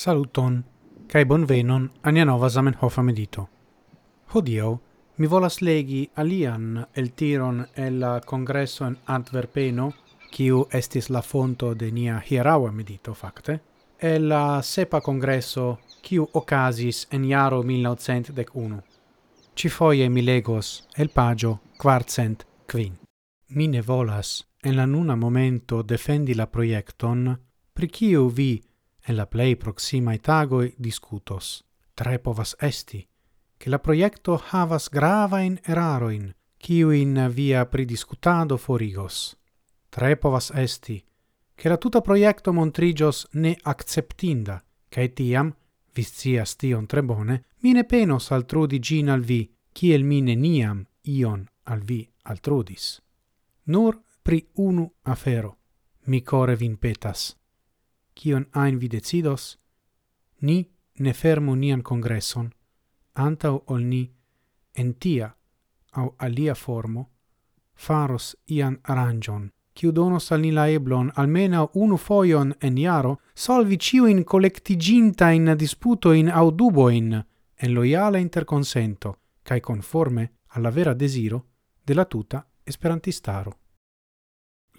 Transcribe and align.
Saluton, 0.00 0.64
cae 1.12 1.26
bonvenon 1.26 1.90
ania 2.02 2.24
nova 2.24 2.48
Zamenhofa 2.48 3.02
medito. 3.02 3.42
Hodio, 4.32 4.80
mi 5.16 5.26
volas 5.26 5.60
legi 5.60 6.08
alian 6.14 6.86
el 6.94 7.10
tiron 7.12 7.66
el 7.74 7.98
la 7.98 8.20
congresso 8.20 8.86
in 8.86 8.96
Antwerpeno, 9.04 9.92
quiu 10.30 10.62
estis 10.72 11.10
la 11.10 11.20
fonto 11.20 11.74
de 11.74 11.90
nia 11.90 12.22
hieraua 12.30 12.70
medito, 12.72 13.12
facte, 13.12 13.58
el 13.98 14.28
la 14.28 14.62
sepa 14.62 15.02
congresso 15.02 15.80
quiu 16.00 16.26
ocasis 16.32 17.06
en 17.10 17.24
iaro 17.24 17.62
1901. 17.62 18.82
Ci 19.52 19.68
foie 19.68 20.08
mi 20.08 20.22
legos 20.22 20.88
el 20.96 21.10
pagio 21.10 21.60
quartcent 21.76 22.46
quin. 22.66 22.96
Mi 23.48 23.68
ne 23.68 23.82
volas 23.82 24.48
en 24.62 24.76
la 24.76 24.86
nuna 24.86 25.14
momento 25.14 25.82
defendi 25.82 26.34
la 26.34 26.46
proiecton, 26.46 27.38
pri 27.74 27.88
quiu 27.90 28.30
vi 28.30 28.69
en 29.06 29.16
la 29.16 29.26
plei 29.26 29.56
proximae 29.56 30.18
tagoi 30.18 30.74
discutos. 30.78 31.64
Tre 31.94 32.18
povas 32.18 32.56
esti, 32.60 33.06
che 33.56 33.68
la 33.68 33.78
proiecto 33.78 34.40
havas 34.50 34.88
gravain 34.88 35.58
eraroin, 35.62 36.34
in 36.68 37.30
via 37.34 37.66
pridiscutado 37.66 38.56
forigos. 38.56 39.36
Tre 39.88 40.16
povas 40.16 40.50
esti, 40.54 41.04
che 41.54 41.68
la 41.68 41.76
tuta 41.76 42.00
proiecto 42.00 42.52
montrigios 42.52 43.26
ne 43.32 43.56
acceptinda, 43.62 44.62
cae 44.88 45.12
tiam, 45.12 45.54
viscias 45.92 46.56
tion 46.56 46.86
tre 46.86 47.02
bone, 47.02 47.44
mine 47.60 47.84
penos 47.84 48.30
altrudi 48.30 48.78
gin 48.78 49.10
al 49.10 49.20
vi, 49.20 49.50
ciel 49.72 50.04
mine 50.04 50.34
niam 50.34 50.86
ion 51.02 51.46
al 51.64 51.80
vi 51.80 52.08
altrudis. 52.22 53.00
Nur 53.64 54.00
pri 54.22 54.48
unu 54.54 54.90
afero, 55.02 55.58
mi 56.04 56.22
core 56.22 56.56
vin 56.56 56.76
petas, 56.76 57.36
kion 58.20 58.44
ein 58.52 58.78
vi 58.80 58.88
decidos, 58.88 59.58
ni 60.40 60.58
ne 60.98 61.12
fermu 61.12 61.54
nian 61.56 61.82
congresson, 61.82 62.50
antau 63.14 63.62
ol 63.66 63.82
ni 63.92 64.02
en 64.76 64.92
tia 65.00 65.30
au 65.92 66.14
alia 66.18 66.54
formo 66.54 67.08
faros 67.74 68.36
ian 68.46 68.76
arangion, 68.82 69.48
kiu 69.72 69.92
donos 69.92 70.32
al 70.32 70.40
ni 70.40 70.50
la 70.52 70.66
eblon 70.68 71.10
almena 71.16 71.64
unu 71.74 71.96
foion 71.96 72.52
en 72.60 72.76
iaro 72.78 73.16
solvi 73.34 73.78
ciuin 73.78 74.24
disputo 75.56 76.12
in 76.12 76.28
au 76.28 76.50
duboin 76.50 77.24
en 77.62 77.74
loiala 77.74 78.18
interconsento, 78.18 79.16
cae 79.42 79.60
conforme 79.60 80.32
alla 80.48 80.70
vera 80.70 80.94
desiro 80.94 81.46
della 81.84 82.04
tuta 82.04 82.46
esperantistaro. 82.64 83.59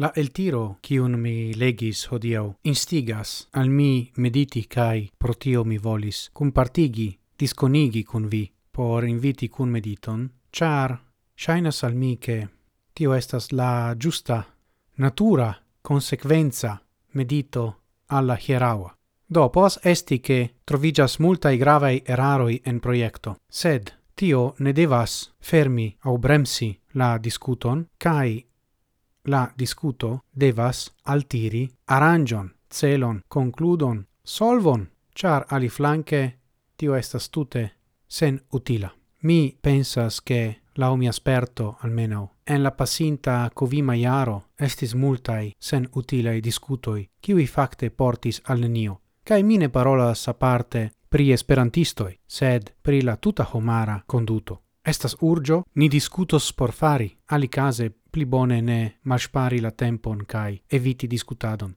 La 0.00 0.12
el 0.14 0.30
tiro, 0.32 0.78
cium 0.80 1.12
mi 1.20 1.52
legis 1.52 2.06
hodiau, 2.08 2.54
instigas 2.64 3.48
al 3.52 3.68
mi 3.68 4.10
mediti 4.16 4.62
cae 4.64 5.10
protio 5.18 5.62
mi 5.64 5.76
volis, 5.76 6.30
cum 6.32 6.52
partigi, 6.52 7.18
disconigi 7.36 8.02
con 8.02 8.26
vi, 8.26 8.50
por 8.70 9.04
inviti 9.04 9.50
cun 9.50 9.68
mediton, 9.68 10.24
char, 10.50 10.96
shainas 11.34 11.82
al 11.84 11.94
mi 11.94 12.16
che 12.16 12.48
tio 12.94 13.12
estas 13.12 13.50
la 13.50 13.94
giusta 13.94 14.46
natura 14.94 15.54
consequenza 15.82 16.80
medito 17.10 17.80
alla 18.06 18.38
hieraua. 18.38 18.96
Do 19.26 19.50
pos 19.50 19.80
esti 19.82 20.20
che 20.20 20.54
trovigas 20.64 21.18
multai 21.18 21.58
gravei 21.58 22.02
eraroi 22.06 22.62
en 22.64 22.80
proiecto, 22.80 23.36
sed 23.46 23.92
tio 24.14 24.54
ne 24.60 24.72
devas 24.72 25.34
fermi 25.38 25.94
au 26.00 26.16
bremsi 26.16 26.78
la 26.92 27.18
discuton, 27.18 27.86
cae 27.98 28.46
la 29.24 29.52
discuto 29.56 30.24
devas 30.30 30.90
altiri 31.02 31.70
arangion, 31.84 32.52
celon, 32.68 33.22
concludon, 33.28 34.06
solvon, 34.22 34.88
char 35.14 35.46
ali 35.48 35.68
flanque 35.68 36.38
tio 36.76 36.94
estas 36.94 37.30
tute 37.30 37.70
sen 38.06 38.40
utila. 38.52 38.90
Mi 39.22 39.56
pensas 39.60 40.22
che 40.22 40.60
la 40.74 40.94
mi 40.96 41.12
sperto 41.12 41.76
almeno 41.80 42.36
en 42.44 42.62
la 42.62 42.70
pasinta 42.72 43.50
covima 43.52 43.94
iaro 43.94 44.50
estis 44.56 44.94
multai 44.94 45.54
sen 45.58 45.88
utilei 45.92 46.40
discutoi, 46.40 47.08
qui 47.20 47.46
facte 47.46 47.90
portis 47.90 48.40
al 48.44 48.58
nenio, 48.58 49.00
kai 49.22 49.42
mine 49.42 49.68
parolas 49.68 50.26
a 50.28 50.34
parte 50.34 50.92
pri 51.08 51.32
esperantistoi, 51.32 52.18
sed 52.26 52.72
pri 52.80 53.02
la 53.02 53.16
tuta 53.16 53.46
homara 53.52 54.02
conduto. 54.06 54.62
Estas 54.82 55.16
urgio, 55.20 55.64
ni 55.74 55.88
discutos 55.88 56.52
por 56.52 56.72
fari, 56.72 57.16
ali 57.26 57.48
case 57.48 57.92
pli 58.12 58.26
bone 58.26 58.60
ne 58.60 58.98
malspari 59.02 59.60
la 59.60 59.70
tempon 59.70 60.24
kai 60.26 60.62
eviti 60.68 61.06
discutadon. 61.06 61.76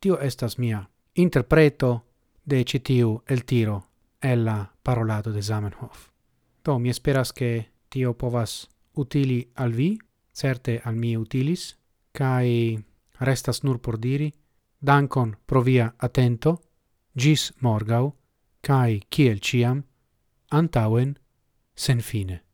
Tio 0.00 0.18
estas 0.18 0.58
mia 0.58 0.84
interpreto 1.14 2.06
de 2.50 2.64
citiu 2.64 3.22
el 3.26 3.44
tiro 3.44 3.90
el 4.22 4.44
la 4.44 4.72
parolado 4.82 5.32
de 5.32 5.42
Zamenhof. 5.42 6.08
Do 6.64 6.78
mi 6.78 6.88
esperas 6.90 7.32
che 7.32 7.70
tio 7.88 8.14
povas 8.14 8.68
utili 8.92 9.50
al 9.54 9.72
vi, 9.72 9.98
certe 10.32 10.80
al 10.84 10.96
mi 10.96 11.16
utilis, 11.16 11.76
kai 12.12 12.78
restas 13.20 13.62
nur 13.62 13.80
por 13.80 13.98
diri, 13.98 14.34
dankon 14.80 15.36
pro 15.46 15.62
via 15.62 15.94
atento, 15.98 16.60
gis 17.14 17.52
morgau, 17.60 18.14
kai 18.60 19.00
kiel 19.08 19.40
ciam, 19.40 19.84
antauen, 20.50 21.18
sen 21.74 22.00
fine. 22.00 22.49